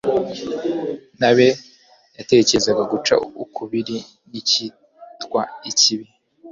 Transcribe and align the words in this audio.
ntabe 1.17 1.47
yatekereza 2.17 2.71
guca 2.91 3.13
ukubiri 3.43 3.97
n'icyitwa 4.29 5.41
ikibi 5.69 6.05